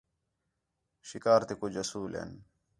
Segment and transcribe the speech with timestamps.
[1.07, 2.31] شِکار تے کُج اُصول ہین